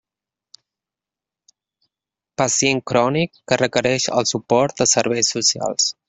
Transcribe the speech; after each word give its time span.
Pacient 2.43 2.83
crònic 2.91 3.39
que 3.51 3.63
requereix 3.65 4.07
el 4.21 4.27
suport 4.35 4.83
de 4.83 4.89
serveis 4.97 5.31
socials. 5.37 5.93